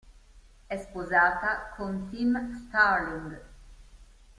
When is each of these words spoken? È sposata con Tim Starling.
È 0.65 0.77
sposata 0.77 1.73
con 1.75 2.07
Tim 2.09 2.49
Starling. 2.55 3.39